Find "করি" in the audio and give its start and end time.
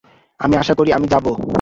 0.73-0.89